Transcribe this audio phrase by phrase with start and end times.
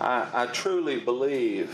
[0.00, 1.68] I, I truly believe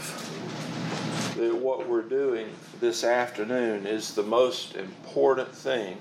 [1.36, 2.48] that what we're doing
[2.80, 5.96] this afternoon is the most important thing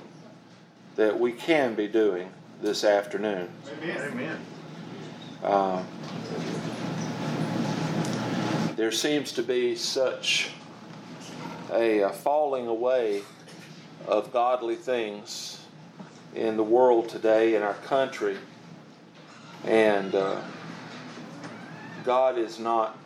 [0.96, 2.32] that we can be doing
[2.64, 3.48] this afternoon.
[3.78, 4.12] Amen.
[4.12, 4.40] Amen.
[5.44, 5.84] Uh,
[8.76, 10.50] there seems to be such
[11.72, 13.22] a, a, falling away
[14.08, 15.60] of godly things
[16.34, 18.38] in the world today, in our country,
[19.64, 20.42] and uh,
[22.06, 22.98] God is not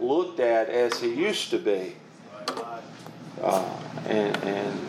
[0.00, 1.94] looked at as He used to be.
[3.40, 4.80] Uh, and, and,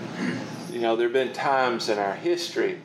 [0.71, 2.79] you know, there have been times in our history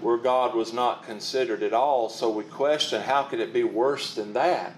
[0.00, 4.14] where God was not considered at all, so we question how could it be worse
[4.14, 4.74] than that?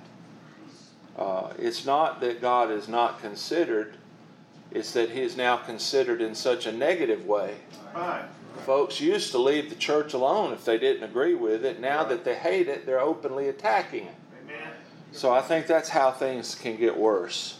[1.16, 3.96] Uh, it's not that God is not considered,
[4.70, 7.56] it's that He is now considered in such a negative way.
[7.94, 8.26] Right.
[8.66, 11.80] Folks used to leave the church alone if they didn't agree with it.
[11.80, 14.14] Now that they hate it, they're openly attacking it.
[15.14, 15.20] Amen.
[15.20, 17.58] So I think that's how things can get worse.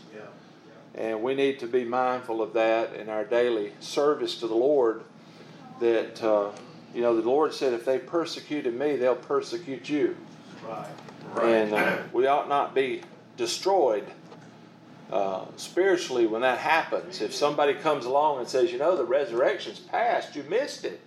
[0.97, 5.03] And we need to be mindful of that in our daily service to the Lord.
[5.81, 6.53] That, uh,
[6.95, 10.17] you know, the Lord said, if they persecuted me, they'll persecute you.
[10.65, 10.87] Right.
[11.43, 13.03] And uh, we ought not be
[13.37, 14.07] destroyed
[15.11, 17.21] uh, spiritually when that happens.
[17.21, 21.01] If somebody comes along and says, you know, the resurrection's past, you missed it.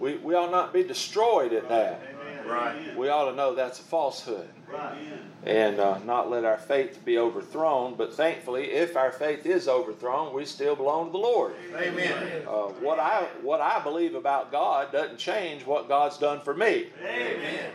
[0.00, 2.00] We, we ought not be destroyed at that.
[2.10, 2.48] Amen.
[2.48, 2.96] Right.
[2.96, 4.98] We ought to know that's a falsehood Right.
[5.44, 7.94] and uh, not let our faith be overthrown.
[7.94, 11.54] But thankfully, if our faith is overthrown, we still belong to the Lord.
[11.76, 12.42] Amen.
[12.46, 16.86] Uh, what I what I believe about God doesn't change what God's done for me.
[17.04, 17.70] Amen.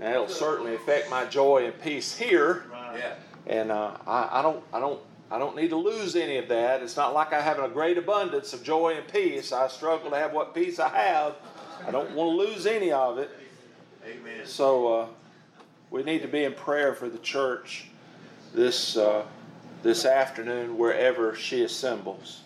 [0.00, 2.64] And it'll certainly affect my joy and peace here.
[2.72, 2.98] Right.
[2.98, 3.14] Yeah.
[3.46, 5.00] And uh, I, I don't I don't
[5.30, 6.82] I don't need to lose any of that.
[6.82, 9.52] It's not like I have a great abundance of joy and peace.
[9.52, 11.36] I struggle to have what peace I have.
[11.86, 13.30] I don't want to lose any of it.
[14.04, 14.44] Amen.
[14.44, 15.06] So uh,
[15.90, 17.86] we need to be in prayer for the church
[18.54, 19.24] this uh,
[19.82, 22.42] this afternoon, wherever she assembles.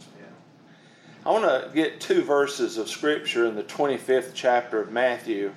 [1.26, 5.54] I want to get two verses of scripture in the 25th chapter of Matthew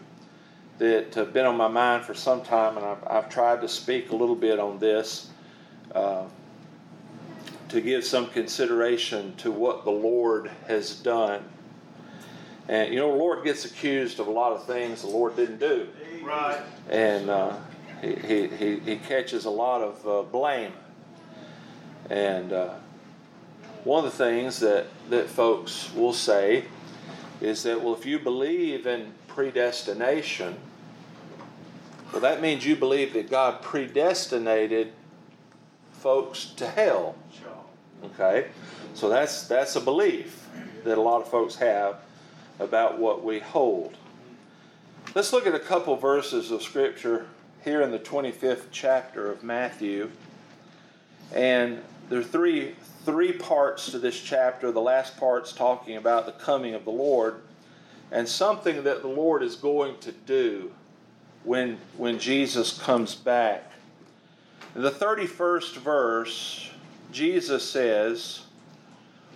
[0.78, 4.12] that have been on my mind for some time, and I've, I've tried to speak
[4.12, 5.30] a little bit on this
[5.94, 6.24] uh,
[7.68, 11.44] to give some consideration to what the Lord has done.
[12.70, 15.60] And you know, the Lord gets accused of a lot of things the Lord didn't
[15.60, 15.90] do
[16.24, 16.62] Right.
[16.90, 17.58] and uh,
[18.02, 20.74] he, he, he, he catches a lot of uh, blame.
[22.10, 22.74] And uh,
[23.84, 26.66] one of the things that, that folks will say
[27.42, 30.56] is that, well, if you believe in predestination,
[32.12, 34.94] well, that means you believe that God predestinated
[35.92, 37.16] folks to hell.
[38.04, 38.48] Okay?
[38.94, 40.48] So that's, that's a belief
[40.84, 41.98] that a lot of folks have
[42.60, 43.96] about what we hold.
[45.16, 47.28] Let's look at a couple verses of Scripture
[47.68, 50.10] here in the 25th chapter of Matthew.
[51.36, 54.72] And there are three, three parts to this chapter.
[54.72, 57.42] The last part's talking about the coming of the Lord
[58.10, 60.72] and something that the Lord is going to do
[61.44, 63.70] when, when Jesus comes back.
[64.74, 66.72] In the 31st verse,
[67.12, 68.46] Jesus says,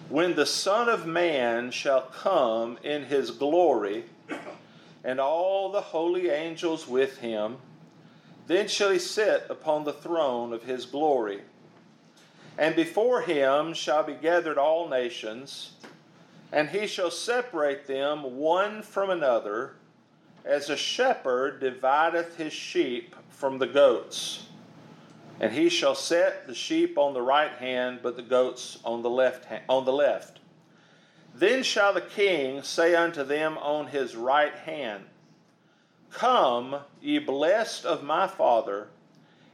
[0.07, 4.05] When the Son of Man shall come in his glory,
[5.03, 7.57] and all the holy angels with him,
[8.51, 11.41] then shall he sit upon the throne of his glory.
[12.57, 15.71] And before him shall be gathered all nations,
[16.51, 19.75] and he shall separate them one from another,
[20.43, 24.47] as a shepherd divideth his sheep from the goats.
[25.39, 29.09] And he shall set the sheep on the right hand, but the goats on the
[29.09, 30.39] left hand, on the left.
[31.33, 35.05] Then shall the king say unto them on his right hand,
[36.13, 38.87] Come, ye blessed of my Father,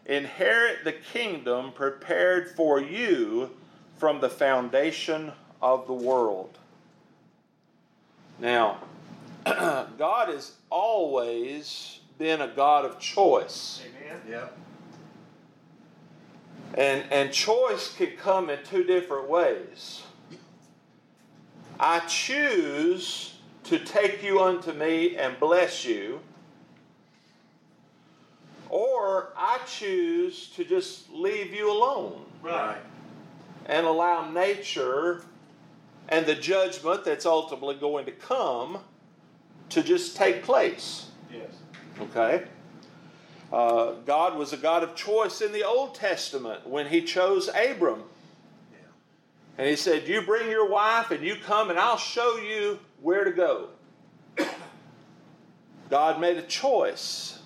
[0.06, 3.52] inherit the kingdom prepared for you
[3.98, 5.32] from the foundation
[5.62, 6.58] of the world.
[8.40, 8.78] Now,
[9.46, 13.82] God has always been a God of choice.
[13.86, 14.22] Amen.
[14.30, 14.58] Yep.
[16.76, 20.04] And, and choice can come in two different ways.
[21.80, 26.20] I choose to take you unto me and bless you,
[28.70, 32.78] or I choose to just leave you alone Right.
[33.66, 35.24] and allow nature
[36.10, 38.80] and the judgment that's ultimately going to come
[39.70, 41.08] to just take place.
[41.32, 41.52] Yes.
[42.00, 42.46] Okay?
[43.52, 48.04] Uh, God was a God of choice in the Old Testament when He chose Abram.
[49.58, 53.24] And He said, You bring your wife and you come and I'll show you where
[53.24, 53.70] to go.
[55.90, 57.37] God made a choice.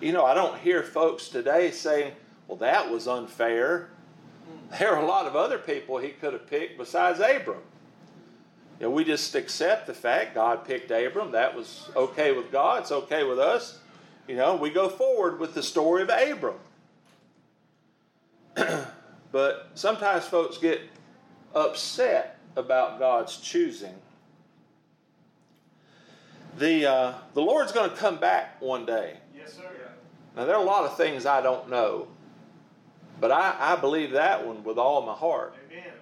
[0.00, 2.12] You know, I don't hear folks today saying,
[2.46, 3.90] Well, that was unfair.
[4.78, 7.62] There are a lot of other people He could have picked besides Abram.
[8.80, 11.32] You know, we just accept the fact God picked Abram.
[11.32, 12.82] That was okay with God.
[12.82, 13.78] It's okay with us.
[14.28, 16.58] You know, we go forward with the story of Abram.
[19.32, 20.80] but sometimes folks get
[21.54, 23.94] upset about God's choosing.
[26.58, 29.16] The, uh, the Lord's going to come back one day.
[29.48, 29.70] Yes, sir.
[30.36, 32.08] Now, there are a lot of things I don't know,
[33.18, 35.54] but I, I believe that one with all my heart.
[35.70, 35.92] Amen.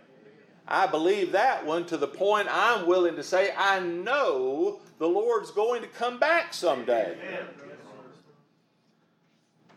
[0.67, 5.53] I believe that one to the point I'm willing to say I know the Lord's
[5.53, 7.17] going to come back someday.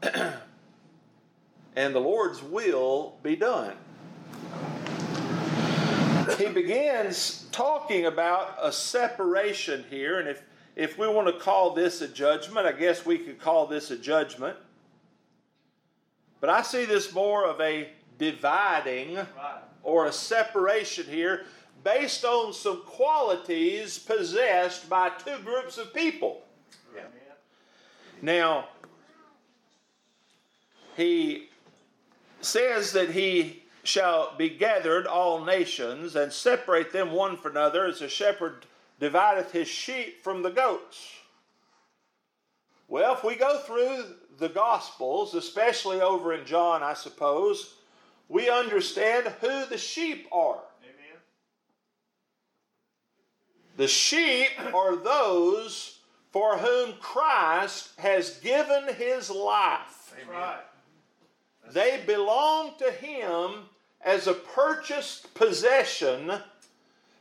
[1.75, 3.77] And the Lord's will be done.
[6.37, 10.41] He begins talking about a separation here, and if,
[10.79, 13.97] if we want to call this a judgment, I guess we could call this a
[13.97, 14.55] judgment.
[16.39, 19.61] But I see this more of a dividing Right.
[19.83, 21.45] or a separation here
[21.83, 26.43] based on some qualities possessed by two groups of people.
[26.93, 27.11] Amen.
[28.21, 28.69] Now,
[30.95, 31.49] he
[32.39, 38.01] says that he shall be gathered all nations and separate them one from another as
[38.01, 38.65] a shepherd
[38.99, 41.13] divideth his sheep from the goats.
[42.87, 44.03] Well, if we go through
[44.39, 47.75] the Gospels, especially over in John, I suppose,
[48.27, 50.61] we understand who the sheep are.
[50.83, 51.19] Amen.
[53.77, 55.99] The sheep are those
[56.31, 60.13] for whom Christ has given his life.
[60.15, 60.59] That's right.
[61.71, 63.65] They belong to him
[64.01, 66.31] as a purchased possession,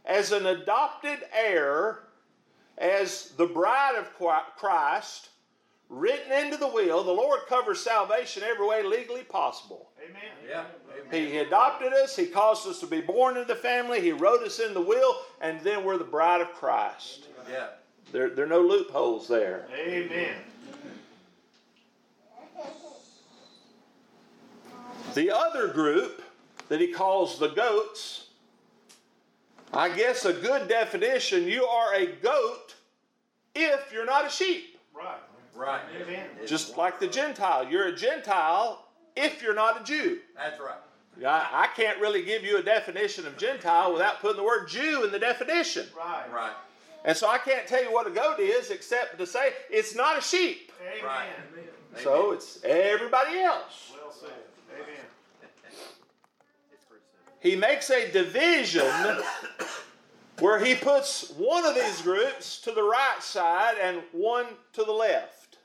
[0.08, 2.00] as an adopted heir,
[2.78, 4.10] as the bride of
[4.56, 5.28] Christ,
[5.88, 7.04] written into the will.
[7.04, 9.90] The Lord covers salvation every way legally possible.
[10.02, 10.22] Amen.
[10.48, 10.64] Yeah.
[11.10, 14.58] He adopted us, He caused us to be born into the family, He wrote us
[14.58, 17.26] in the will, and then we're the bride of Christ.
[17.50, 17.68] Yeah.
[18.10, 19.68] There, there are no loopholes there.
[19.78, 20.34] Amen.
[25.14, 26.22] The other group
[26.68, 28.27] that he calls the goats,
[29.72, 32.74] I guess a good definition you are a goat
[33.54, 34.78] if you're not a sheep.
[34.94, 35.18] Right.
[35.54, 35.80] Right.
[36.00, 36.26] Amen.
[36.46, 37.68] Just like the Gentile.
[37.68, 38.86] You're a Gentile
[39.16, 40.18] if you're not a Jew.
[40.36, 40.78] That's right.
[41.26, 45.04] I, I can't really give you a definition of Gentile without putting the word Jew
[45.04, 45.86] in the definition.
[45.96, 46.32] Right.
[46.32, 46.52] Right.
[47.04, 50.18] And so I can't tell you what a goat is except to say it's not
[50.18, 50.72] a sheep.
[50.80, 51.04] Amen.
[51.04, 51.26] Right.
[52.02, 53.92] So it's everybody else.
[53.92, 54.30] Well said.
[54.74, 54.86] Amen.
[56.72, 57.27] It's pretty simple.
[57.40, 58.90] He makes a division
[60.40, 64.92] where he puts one of these groups to the right side and one to the
[64.92, 65.58] left.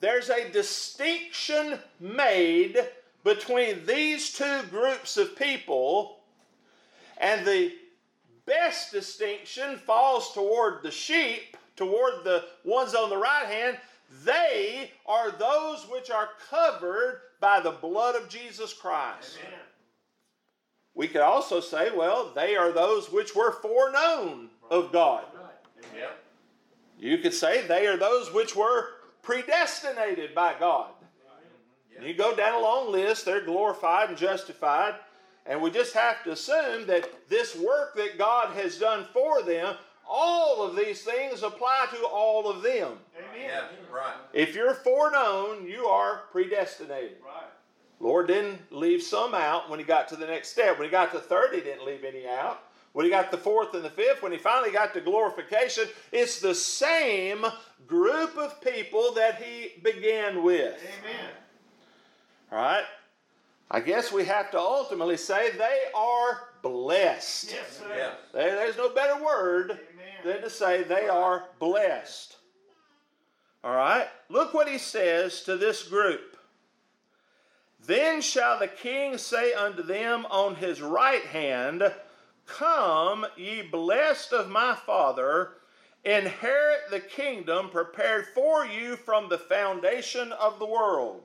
[0.00, 2.78] There's a distinction made
[3.22, 6.20] between these two groups of people,
[7.18, 7.72] and the
[8.46, 13.76] best distinction falls toward the sheep, toward the ones on the right hand.
[14.24, 19.38] They are those which are covered by the blood of Jesus Christ.
[19.46, 19.60] Amen.
[20.94, 25.24] We could also say, well, they are those which were foreknown of God.
[25.96, 26.22] Yep.
[26.98, 28.88] You could say they are those which were
[29.22, 30.90] predestinated by God.
[31.94, 32.06] Yeah.
[32.06, 34.94] You go down a long list, they're glorified and justified.
[35.46, 39.74] And we just have to assume that this work that God has done for them,
[40.08, 42.98] all of these things apply to all of them.
[43.16, 43.40] Amen.
[43.40, 43.62] Yeah.
[43.90, 44.14] Right.
[44.32, 47.18] If you're foreknown, you are predestinated.
[47.24, 47.48] Right.
[48.00, 50.78] Lord didn't leave some out when he got to the next step.
[50.78, 52.62] When he got to third, he didn't leave any out.
[52.92, 56.40] When he got the fourth and the fifth, when he finally got to glorification, it's
[56.40, 57.44] the same
[57.86, 60.74] group of people that he began with.
[60.74, 61.30] Amen.
[62.50, 62.84] All right?
[63.70, 67.52] I guess we have to ultimately say they are blessed.
[67.52, 67.94] Yes, sir.
[67.96, 68.14] Yeah.
[68.32, 70.14] There- there's no better word Amen.
[70.24, 72.36] than to say they are blessed.
[73.62, 74.08] All right?
[74.28, 76.36] Look what he says to this group.
[77.86, 81.92] Then shall the king say unto them on his right hand,
[82.46, 85.52] Come, ye blessed of my father,
[86.04, 91.22] inherit the kingdom prepared for you from the foundation of the world.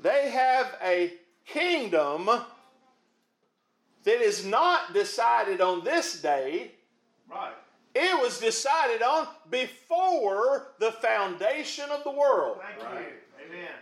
[0.00, 1.14] They have a
[1.46, 2.26] kingdom
[4.04, 6.72] that is not decided on this day.
[7.30, 7.54] Right.
[7.94, 12.58] It was decided on before the foundation of the world.
[12.60, 13.06] Thank Right.
[13.06, 13.21] you.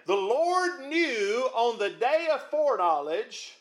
[0.08, 0.18] Amen.
[0.18, 3.54] The Lord knew on the day of foreknowledge,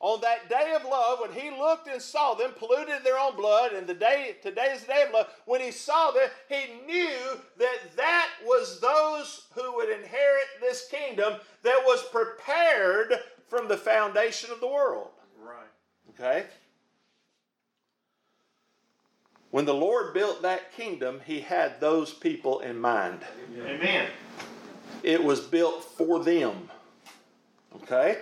[0.00, 3.36] on that day of love, when He looked and saw them polluted in their own
[3.36, 5.28] blood, and the day today is the day of love.
[5.44, 11.34] When He saw them, He knew that that was those who would inherit this kingdom
[11.62, 13.14] that was prepared
[13.48, 15.08] from the foundation of the world.
[15.38, 15.66] Right.
[16.18, 16.46] Okay?
[19.50, 23.20] When the Lord built that kingdom, He had those people in mind.
[23.54, 24.08] Amen.
[25.02, 26.68] It was built for them.
[27.76, 28.18] Okay?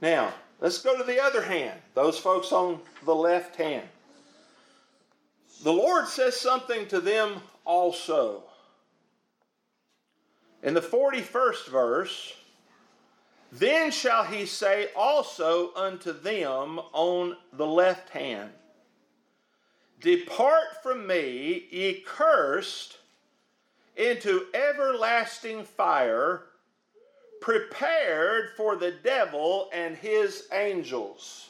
[0.00, 1.80] Now, let's go to the other hand.
[1.94, 3.86] Those folks on the left hand.
[5.62, 8.44] The Lord says something to them also.
[10.62, 12.34] In the 41st verse,
[13.52, 18.50] then shall he say also unto them on the left hand,
[20.00, 22.98] Depart from me, ye cursed,
[23.96, 26.44] into everlasting fire,
[27.40, 31.48] prepared for the devil and his angels.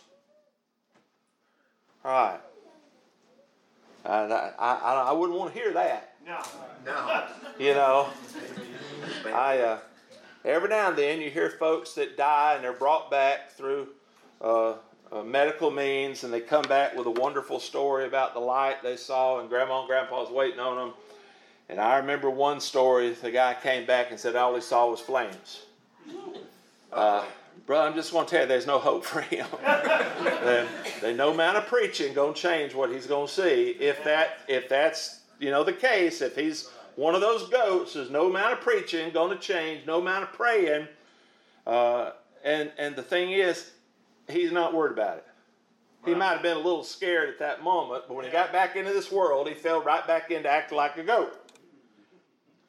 [2.04, 2.40] All right.
[4.04, 6.14] I, I, I, I wouldn't want to hear that.
[6.24, 6.40] No.
[6.84, 7.26] No.
[7.58, 8.08] You know,
[9.26, 9.78] I uh,
[10.44, 13.88] every now and then you hear folks that die and they're brought back through
[14.40, 14.74] uh,
[15.12, 18.96] uh, medical means, and they come back with a wonderful story about the light they
[18.96, 20.94] saw, and Grandma and grandpa's waiting on them.
[21.68, 23.10] And I remember one story.
[23.10, 25.62] The guy came back and said all he saw was flames.
[26.92, 27.22] Uh,
[27.66, 29.46] brother, I'm just going to tell you, there's no hope for him.
[29.62, 30.66] there,
[31.02, 33.76] there's no amount of preaching going to change what he's going to see.
[33.78, 38.08] If that, if that's you know the case, if he's one of those goats, there's
[38.08, 40.88] no amount of preaching going to change, no amount of praying.
[41.66, 42.12] Uh,
[42.44, 43.72] and and the thing is,
[44.28, 45.26] he's not worried about it.
[46.06, 48.76] He might have been a little scared at that moment, but when he got back
[48.76, 51.45] into this world, he fell right back into acting like a goat.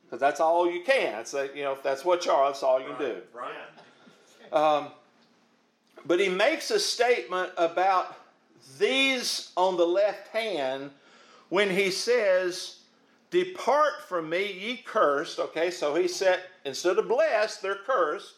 [0.07, 1.11] Because that's all you can.
[1.11, 3.15] That's like, you know, if that's what you are, that's all you can do.
[3.33, 4.53] Right.
[4.53, 4.87] Um,
[6.05, 8.15] but he makes a statement about
[8.79, 10.91] these on the left hand
[11.49, 12.77] when he says,
[13.29, 15.39] Depart from me, ye cursed.
[15.39, 18.35] Okay, so he said, instead of blessed, they're cursed.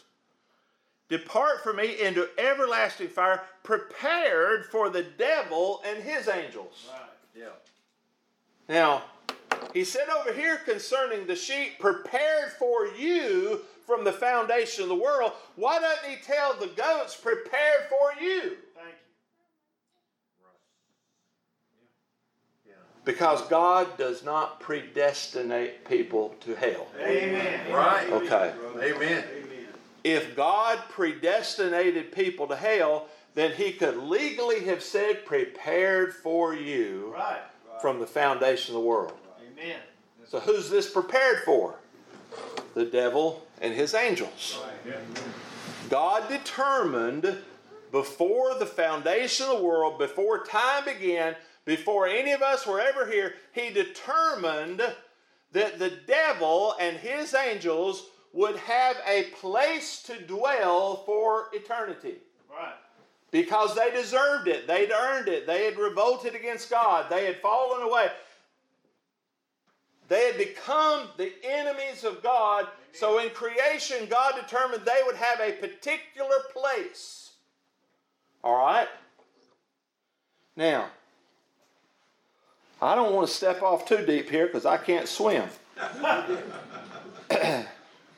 [1.09, 6.89] Depart from me into everlasting fire, prepared for the devil and his angels.
[6.91, 7.09] Right.
[7.35, 7.45] Yeah.
[8.67, 9.03] Now,
[9.73, 14.95] he said over here concerning the sheep, prepared for you from the foundation of the
[14.95, 15.31] world.
[15.55, 18.57] Why doesn't he tell the goats, prepared for you?
[18.75, 18.95] Thank
[22.67, 22.73] Yeah.
[23.03, 26.87] Because God does not predestinate people to hell.
[26.99, 27.73] Amen.
[27.73, 28.09] Right.
[28.11, 28.53] Okay.
[28.75, 29.23] Amen.
[29.23, 29.23] Amen.
[30.03, 37.13] If God predestinated people to hell, then he could legally have said, prepared for you
[37.13, 37.41] Right.
[37.81, 39.13] from the foundation of the world.
[39.59, 39.79] Amen.
[40.27, 41.75] So who's this prepared for?
[42.75, 44.59] The devil and his angels.
[45.89, 47.37] God determined
[47.91, 51.35] before the foundation of the world, before time began,
[51.65, 54.81] before any of us were ever here, he determined
[55.51, 62.75] that the devil and his angels would have a place to dwell for eternity Right.
[63.31, 64.67] because they deserved it.
[64.67, 65.47] They'd earned it.
[65.47, 67.09] They had revolted against God.
[67.09, 68.11] They had fallen away.
[70.09, 72.67] They had become the enemies of God.
[72.93, 77.33] So in creation, God determined they would have a particular place.
[78.43, 78.87] All right?
[80.55, 80.87] Now,
[82.81, 85.47] I don't want to step off too deep here because I can't swim.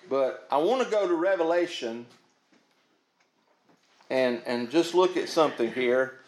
[0.10, 2.06] but I want to go to Revelation
[4.10, 6.20] and and just look at something here.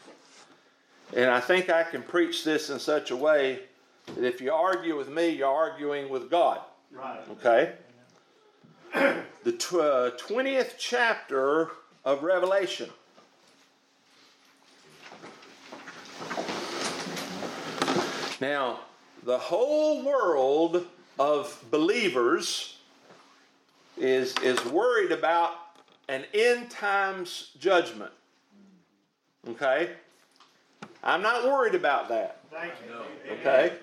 [1.16, 3.60] And I think I can preach this in such a way
[4.08, 6.60] that if you argue with me, you're arguing with God.
[6.92, 7.22] Right.
[7.32, 7.74] Okay?
[9.44, 11.72] The tw- uh, 20th chapter
[12.06, 12.90] of Revelation.
[18.40, 18.80] Now,
[19.24, 20.86] the whole world
[21.20, 22.78] of believers
[23.98, 25.52] is, is worried about
[26.10, 28.12] an end times judgment.
[29.50, 29.92] Okay?
[31.04, 32.42] I'm not worried about that.
[32.52, 32.96] Thank you.
[33.32, 33.40] Amen.
[33.40, 33.76] Okay?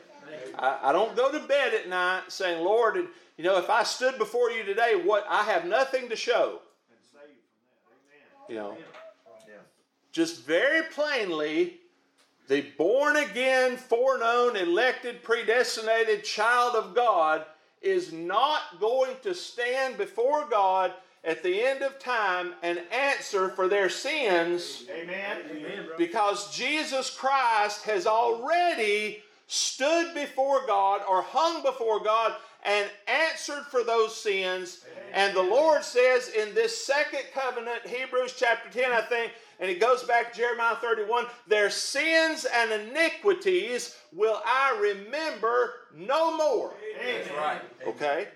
[0.59, 3.83] I, I don't go to bed at night saying, Lord, and, you know, if I
[3.83, 6.61] stood before you today, what I have nothing to show.
[6.89, 6.97] You
[7.85, 8.63] from that.
[8.63, 8.77] Amen.
[8.77, 8.77] You know,
[10.13, 11.81] just very plainly
[12.49, 17.45] the born again, foreknown, elected, predestinated child of God
[17.81, 23.69] is not going to stand before God at the end of time and answer for
[23.69, 25.43] their sins Amen.
[25.97, 33.83] because Jesus Christ has already stood before God or hung before God and answered for
[33.83, 34.85] those sins.
[35.13, 39.81] And the Lord says in this second covenant, Hebrews chapter 10, I think, and it
[39.81, 46.73] goes back to Jeremiah 31 their sins and iniquities will I remember no more.
[47.05, 47.61] That's right.
[47.89, 48.29] Okay?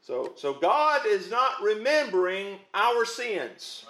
[0.00, 3.84] So, so God is not remembering our sins.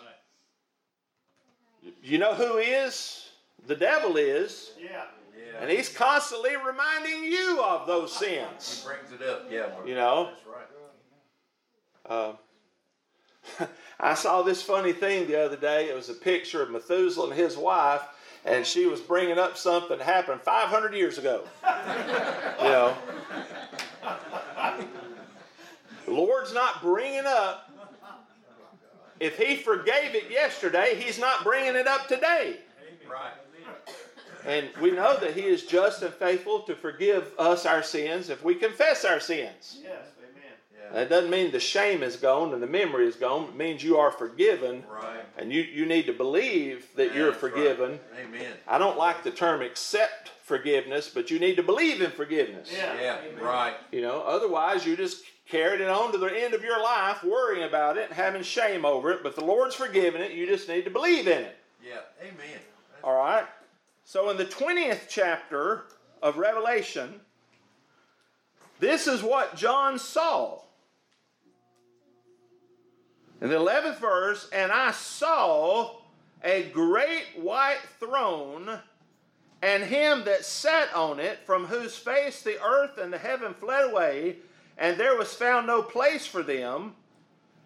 [2.02, 3.28] You know who is?
[3.66, 4.72] The devil is.
[4.80, 5.04] Yeah.
[5.62, 8.82] And he's constantly reminding you of those sins.
[8.82, 9.46] He brings it up.
[9.48, 9.68] Yeah.
[9.68, 9.86] Mark.
[9.86, 10.30] You know?
[10.32, 10.46] That's
[12.08, 12.36] right.
[13.60, 13.66] Uh,
[14.00, 15.88] I saw this funny thing the other day.
[15.88, 18.02] It was a picture of Methuselah and his wife,
[18.44, 21.44] and she was bringing up something that happened 500 years ago.
[21.64, 22.96] you know?
[26.06, 27.70] The Lord's not bringing up.
[29.20, 32.56] If He forgave it yesterday, He's not bringing it up today.
[33.08, 33.30] Right.
[34.46, 38.42] And we know that He is just and faithful to forgive us our sins if
[38.44, 39.78] we confess our sins.
[39.82, 40.06] Yes.
[40.18, 40.52] Amen.
[40.74, 40.92] Yeah.
[40.94, 43.44] That doesn't mean the shame is gone and the memory is gone.
[43.44, 45.24] It means you are forgiven Right.
[45.38, 47.52] and you, you need to believe that you're That's right.
[47.52, 48.00] forgiven.
[48.20, 48.52] Amen.
[48.66, 52.68] I don't like the term accept forgiveness, but you need to believe in forgiveness.
[52.74, 53.00] Yeah.
[53.00, 53.18] Yeah.
[53.40, 53.74] Right.
[53.92, 57.64] You know, otherwise you just carried it on to the end of your life, worrying
[57.64, 59.22] about it and having shame over it.
[59.22, 60.32] But the Lord's forgiven it.
[60.32, 61.56] You just need to believe in it.
[61.86, 61.98] Yeah.
[62.20, 62.34] Amen.
[62.92, 63.44] That's All right.
[64.04, 65.84] So in the 20th chapter
[66.22, 67.20] of Revelation,
[68.80, 70.60] this is what John saw.
[73.40, 75.96] In the 11th verse, and I saw
[76.44, 78.80] a great white throne
[79.62, 83.90] and him that sat on it, from whose face the earth and the heaven fled
[83.90, 84.38] away,
[84.76, 86.96] and there was found no place for them.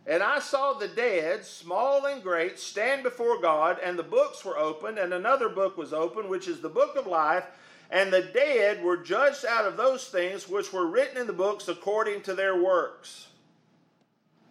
[0.06, 4.56] And I saw the dead, small and great, stand before God, and the books were
[4.56, 7.44] opened, and another book was opened, which is the book of life.
[7.90, 11.68] And the dead were judged out of those things which were written in the books
[11.68, 13.28] according to their works.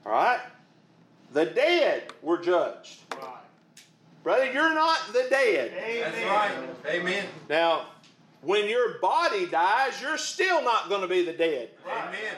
[0.05, 0.39] All right?
[1.33, 2.99] The dead were judged.
[3.11, 3.39] Right.
[4.23, 5.71] Brother, you're not the dead.
[5.77, 6.11] Amen.
[6.13, 6.95] That's right.
[6.95, 7.25] Amen.
[7.49, 7.87] Now,
[8.41, 11.69] when your body dies, you're still not going to be the dead.
[11.85, 12.35] Amen.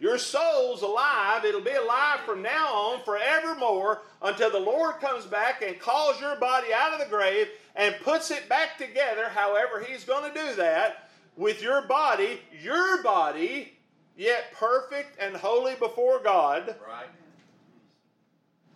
[0.00, 1.44] Your soul's alive.
[1.44, 6.36] It'll be alive from now on forevermore until the Lord comes back and calls your
[6.36, 10.54] body out of the grave and puts it back together, however, He's going to do
[10.56, 13.74] that with your body, your body,
[14.16, 16.76] yet perfect and holy before God.
[16.88, 17.06] Right.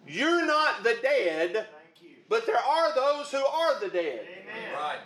[0.07, 2.17] You're not the dead, Thank you.
[2.29, 4.27] but there are those who are the dead.
[4.43, 4.73] Amen.
[4.75, 4.99] Right.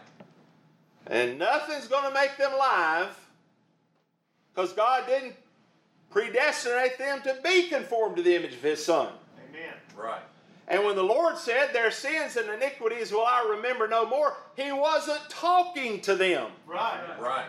[1.07, 3.17] And nothing's going to make them alive
[4.53, 5.35] because God didn't
[6.11, 9.13] predestinate them to be conformed to the image of His Son.
[9.49, 9.75] Amen.
[9.97, 10.23] Right.
[10.69, 14.73] And when the Lord said, Their sins and iniquities will I remember no more, He
[14.73, 16.49] wasn't talking to them.
[16.67, 17.01] Right.
[17.21, 17.47] Right.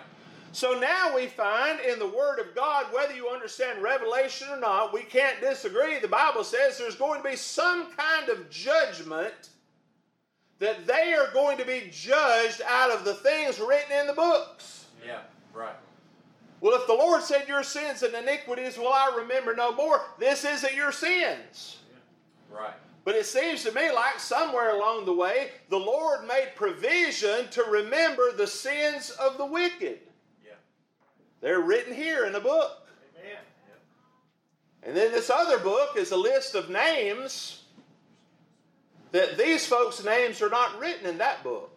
[0.51, 4.93] So now we find in the Word of God, whether you understand Revelation or not,
[4.93, 5.99] we can't disagree.
[5.99, 9.49] The Bible says there's going to be some kind of judgment
[10.57, 14.87] that they are going to be judged out of the things written in the books.
[15.05, 15.19] Yeah.
[15.53, 15.75] Right.
[16.61, 20.43] Well, if the Lord said, Your sins and iniquities will I remember no more, this
[20.43, 21.77] isn't your sins.
[22.51, 22.73] Right.
[23.05, 27.63] But it seems to me like somewhere along the way, the Lord made provision to
[27.63, 29.99] remember the sins of the wicked.
[30.45, 30.51] Yeah.
[31.41, 32.87] They're written here in the book.
[33.19, 33.37] Amen.
[34.83, 37.63] And then this other book is a list of names
[39.11, 41.71] that these folks' names are not written in that book.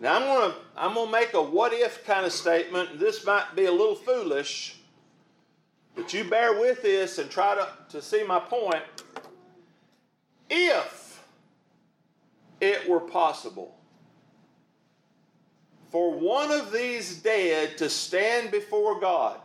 [0.00, 3.66] Now I'm gonna I'm gonna make a what if kind of statement, this might be
[3.66, 4.78] a little foolish,
[5.94, 8.82] but you bear with this and try to, to see my point.
[10.50, 11.22] If
[12.60, 13.76] it were possible
[15.90, 19.38] for one of these dead to stand before God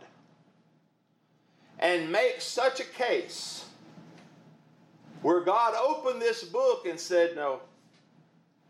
[1.78, 3.66] and make such a case
[5.22, 7.62] where God opened this book and said, No,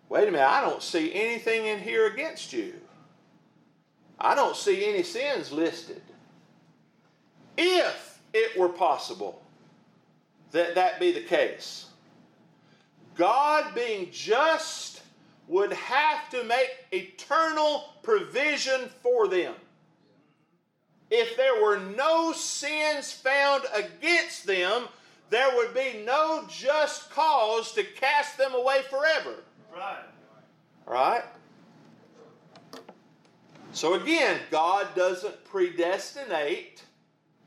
[0.10, 2.74] wait a minute, I don't see anything in here against you.
[4.20, 6.02] I don't see any sins listed.
[7.58, 9.42] If it were possible
[10.52, 11.86] that that be the case,
[13.16, 15.02] God being just
[15.48, 19.56] would have to make eternal provision for them
[21.10, 24.88] if there were no sins found against them,
[25.30, 29.36] there would be no just cause to cast them away forever.
[29.74, 30.04] Right.
[30.86, 31.24] Right?
[33.72, 36.84] So again, God doesn't predestinate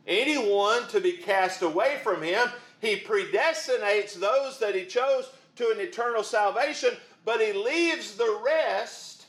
[0.07, 2.49] anyone to be cast away from Him.
[2.81, 6.91] He predestinates those that He chose to an eternal salvation,
[7.25, 9.27] but He leaves the rest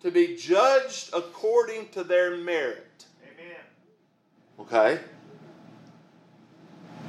[0.00, 3.06] to be judged according to their merit.
[3.24, 3.56] Amen.
[4.60, 5.00] Okay?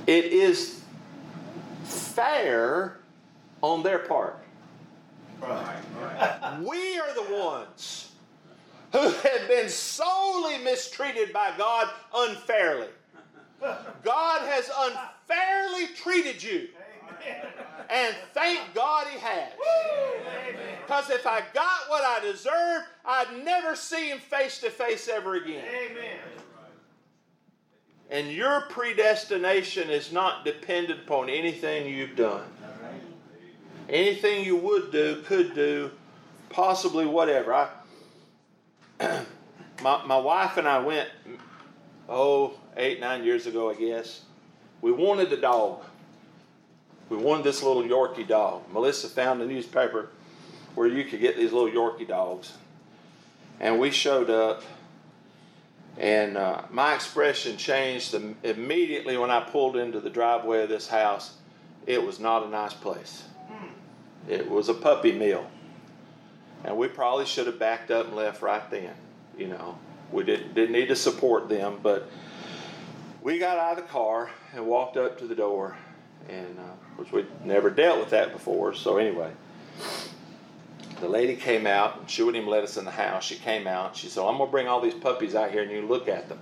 [0.08, 0.82] It is
[1.84, 3.01] fair
[3.62, 4.38] on their part.
[5.42, 6.60] Right.
[6.62, 8.12] We are the ones
[8.92, 12.90] who have been solely mistreated by God unfairly.
[14.04, 16.68] God has unfairly treated you,
[17.90, 19.52] and thank God He has.
[20.86, 25.36] Because if I got what I deserved, I'd never see Him face to face ever
[25.36, 25.64] again.
[25.64, 26.18] Amen.
[28.10, 32.44] And your predestination is not dependent upon anything you've done.
[33.92, 35.92] Anything you would do, could do,
[36.50, 37.54] possibly whatever.
[37.54, 37.68] I,
[39.84, 41.10] my, my wife and I went,
[42.08, 44.22] oh, eight, nine years ago, I guess.
[44.82, 45.84] We wanted a dog.
[47.10, 48.64] We wanted this little Yorkie dog.
[48.72, 50.08] Melissa found a newspaper
[50.76, 52.54] where you could get these little Yorkie dogs.
[53.60, 54.64] And we showed up,
[55.98, 61.36] and uh, my expression changed immediately when I pulled into the driveway of this house.
[61.86, 63.24] It was not a nice place.
[64.28, 65.48] It was a puppy mill.
[66.64, 68.94] And we probably should have backed up and left right then.
[69.38, 69.78] You know,
[70.12, 72.08] we didn't, didn't need to support them, but
[73.22, 75.76] we got out of the car and walked up to the door.
[76.30, 78.74] And, uh, course we'd never dealt with that before.
[78.74, 79.32] So, anyway,
[81.00, 83.24] the lady came out and she wouldn't even let us in the house.
[83.24, 83.96] She came out.
[83.96, 86.30] She said, I'm going to bring all these puppies out here and you look at
[86.30, 86.40] them.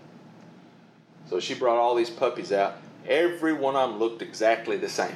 [1.30, 2.78] So she brought all these puppies out.
[3.08, 5.16] Every one of them looked exactly the same.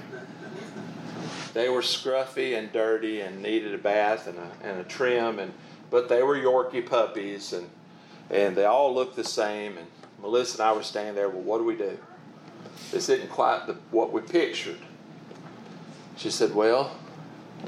[1.54, 5.54] They were scruffy and dirty and needed a bath and a, and a trim, and
[5.92, 7.70] but they were Yorkie puppies and
[8.30, 9.78] and they all looked the same.
[9.78, 9.88] And
[10.22, 11.30] Melissa and I were standing there.
[11.30, 11.98] Well, what do we do?
[12.92, 14.80] This isn't quite the, what we pictured.
[16.16, 16.96] She said, "Well,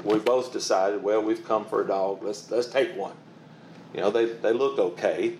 [0.04, 1.02] we both decided.
[1.02, 2.22] Well, we've come for a dog.
[2.22, 3.14] Let's let's take one.
[3.94, 5.38] You know, they they looked okay.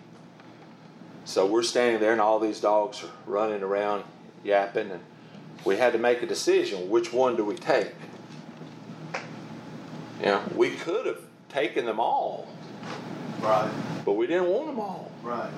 [1.24, 4.04] So we're standing there, and all these dogs are running around,
[4.44, 5.00] yapping, and
[5.64, 6.88] we had to make a decision.
[6.88, 7.92] Which one do we take?
[10.20, 12.48] You know, we could have taken them all,
[13.40, 13.70] Right.
[14.04, 15.10] but we didn't want them all.
[15.22, 15.50] Right.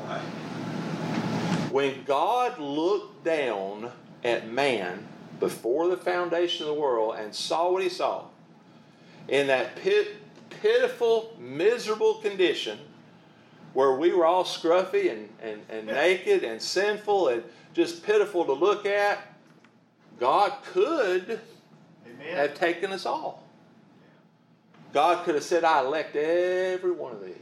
[1.71, 3.91] When God looked down
[4.25, 5.07] at man
[5.39, 8.25] before the foundation of the world and saw what he saw,
[9.29, 10.17] in that pit,
[10.51, 12.79] pitiful, miserable condition
[13.75, 17.45] where we were all scruffy and, and, and naked and sinful and
[17.75, 19.19] just pitiful to look at,
[20.19, 21.39] God could
[22.07, 22.37] Amen.
[22.37, 23.45] have taken us all.
[24.93, 27.35] God could have said, I elect every one of these.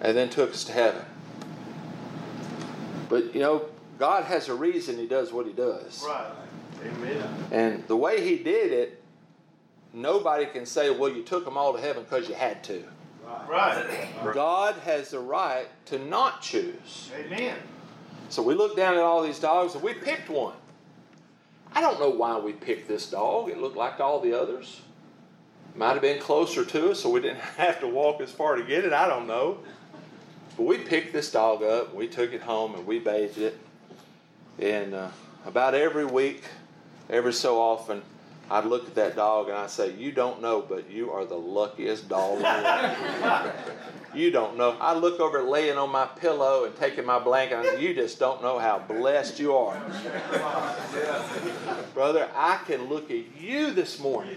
[0.00, 1.04] And then took us to heaven.
[3.08, 3.66] But, you know,
[3.98, 6.04] God has a reason He does what He does.
[6.06, 6.32] Right.
[6.84, 7.28] Amen.
[7.50, 9.02] And the way He did it,
[9.92, 12.84] nobody can say, well, you took them all to heaven because you had to.
[13.48, 14.32] Right.
[14.34, 17.10] God has the right to not choose.
[17.16, 17.56] Amen.
[18.28, 20.54] So we looked down at all these dogs and we picked one.
[21.74, 23.48] I don't know why we picked this dog.
[23.48, 24.82] It looked like all the others.
[25.74, 28.62] Might have been closer to us, so we didn't have to walk as far to
[28.62, 28.92] get it.
[28.92, 29.58] I don't know.
[30.56, 33.58] But we picked this dog up, we took it home, and we bathed it.
[34.58, 35.08] And uh,
[35.46, 36.44] about every week,
[37.08, 38.02] every so often,
[38.52, 41.36] I'd look at that dog and I'd say, You don't know, but you are the
[41.36, 43.52] luckiest dog in the world.
[44.14, 44.76] You don't know.
[44.78, 47.60] I look over at laying on my pillow and taking my blanket.
[47.60, 49.80] And I say, you just don't know how blessed you are,
[51.94, 52.28] brother.
[52.34, 54.36] I can look at you this morning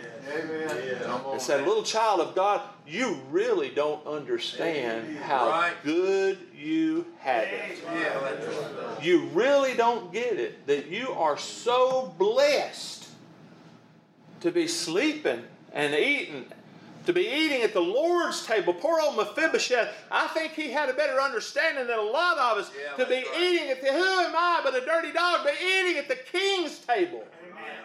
[1.29, 9.03] and say, "Little child of God, you really don't understand how good you have it.
[9.03, 13.04] You really don't get it that you are so blessed
[14.45, 16.45] to be sleeping and eating."
[17.05, 18.73] To be eating at the Lord's table.
[18.73, 22.71] Poor old Mephibosheth, I think he had a better understanding than a lot of us.
[22.73, 23.39] Yeah, to be right.
[23.39, 26.79] eating at the, who am I but a dirty dog, but eating at the king's
[26.79, 27.23] table.
[27.47, 27.83] Amen.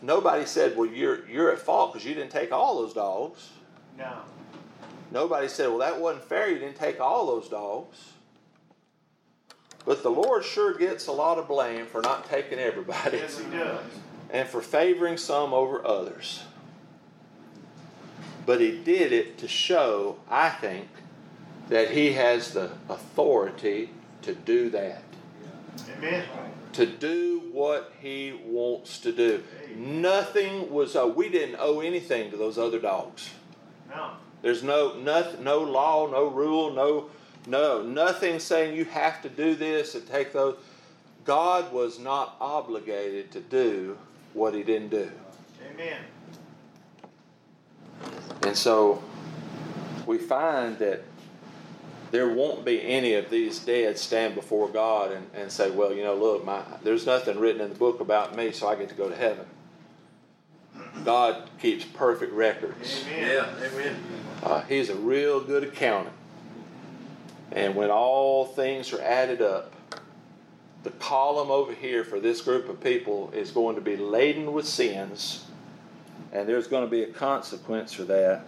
[0.00, 3.48] Nobody said, well, you're, you're at fault because you didn't take all those dogs.
[3.98, 4.18] No.
[5.10, 6.48] Nobody said, well, that wasn't fair.
[6.48, 8.12] You didn't take all those dogs.
[9.88, 13.46] But the Lord sure gets a lot of blame for not taking everybody Yes, he
[13.46, 13.80] does.
[14.30, 16.42] and for favoring some over others.
[18.44, 20.88] But He did it to show, I think,
[21.70, 23.88] that He has the authority
[24.22, 25.04] to do that.
[25.96, 26.24] Amen.
[26.74, 29.42] to do what he wants to do.
[29.74, 33.30] Nothing was, uh, we didn't owe anything to those other dogs.
[33.88, 34.10] No.
[34.42, 37.08] There's no, nothing, no law, no rule, no,
[37.48, 40.56] no, nothing saying you have to do this and take those.
[41.24, 43.98] God was not obligated to do
[44.34, 45.10] what he didn't do.
[45.70, 46.00] Amen.
[48.42, 49.02] And so
[50.06, 51.02] we find that
[52.10, 56.02] there won't be any of these dead stand before God and, and say, well, you
[56.02, 58.94] know, look, my, there's nothing written in the book about me, so I get to
[58.94, 59.44] go to heaven.
[61.04, 63.04] God keeps perfect records.
[63.06, 63.30] Amen.
[63.30, 63.66] Yeah.
[63.66, 63.96] Amen.
[64.42, 66.14] Uh, he's a real good accountant.
[67.52, 69.74] And when all things are added up,
[70.82, 74.66] the column over here for this group of people is going to be laden with
[74.66, 75.44] sins,
[76.32, 78.44] and there's going to be a consequence for that.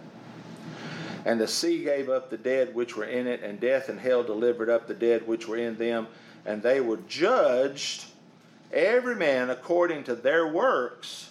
[1.25, 4.23] And the sea gave up the dead which were in it, and death and hell
[4.23, 6.07] delivered up the dead which were in them,
[6.45, 8.05] and they were judged,
[8.71, 11.30] every man according to their works.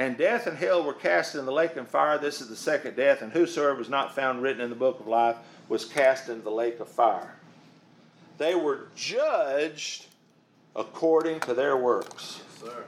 [0.00, 2.16] And death and hell were cast in the lake and fire.
[2.16, 3.20] This is the second death.
[3.20, 5.36] And whosoever was not found written in the book of life
[5.68, 7.34] was cast into the lake of fire.
[8.38, 10.06] They were judged
[10.74, 12.40] according to their works.
[12.62, 12.84] Yes, sir.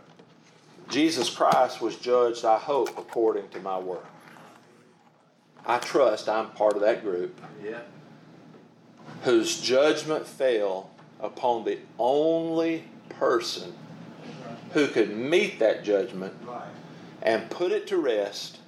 [0.88, 4.06] Jesus Christ was judged, I hope, according to my work.
[5.66, 7.80] I trust I'm part of that group Yeah.
[9.24, 10.88] whose judgment fell
[11.20, 13.74] upon the only person
[14.72, 16.32] who could meet that judgment
[17.22, 18.58] and put it to rest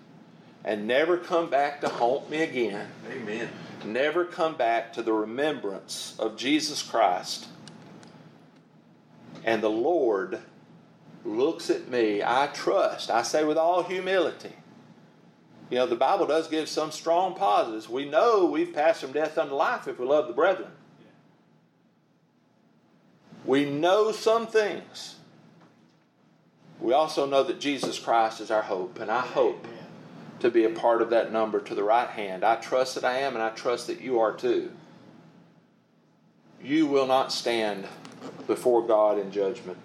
[0.64, 3.48] and never come back to haunt me again, Amen.
[3.84, 7.48] never come back to the remembrance of Jesus Christ.
[9.44, 10.38] And the Lord
[11.24, 14.52] looks at me, I trust, I say with all humility.
[15.70, 17.88] You know, the Bible does give some strong positives.
[17.88, 20.70] We know we've passed from death unto life if we love the brethren.
[23.44, 25.16] We know some things.
[26.84, 29.86] We also know that Jesus Christ is our hope, and I hope Amen.
[30.40, 32.44] to be a part of that number to the right hand.
[32.44, 34.70] I trust that I am, and I trust that you are too.
[36.62, 37.86] You will not stand
[38.46, 39.78] before God in judgment.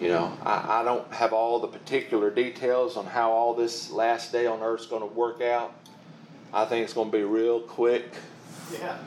[0.00, 4.30] You know, I, I don't have all the particular details on how all this last
[4.30, 5.74] day on earth is going to work out.
[6.52, 8.08] I think it's going to be real quick.
[8.72, 8.98] Yeah.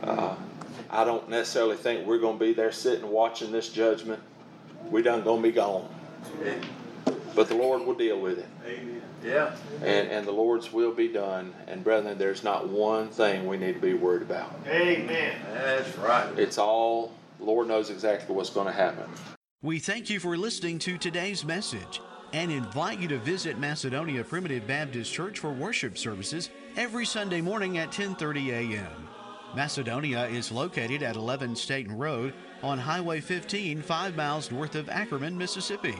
[0.00, 0.36] Uh,
[0.88, 4.22] I don't necessarily think we're going to be there sitting watching this judgment.
[4.90, 5.88] We done going to be gone.
[6.40, 6.60] Amen.
[7.34, 8.48] But the Lord will deal with it.
[9.24, 9.54] Yeah.
[9.82, 11.54] and, and the Lord's will be done.
[11.66, 14.52] And brethren, there's not one thing we need to be worried about.
[14.66, 15.36] Amen.
[15.54, 16.38] That's right.
[16.38, 19.08] It's all, Lord knows exactly what's going to happen.
[19.62, 22.00] We thank you for listening to today's message
[22.32, 27.78] and invite you to visit Macedonia Primitive Baptist Church for worship services every Sunday morning
[27.78, 29.08] at 10:30 a.m.
[29.54, 35.36] Macedonia is located at 11 Staten Road on Highway 15, 5 miles north of Ackerman,
[35.36, 35.96] Mississippi.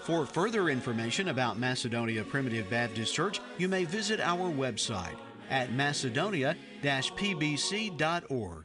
[0.00, 5.16] For further information about Macedonia Primitive Baptist Church, you may visit our website
[5.50, 8.63] at macedonia-pbc.org.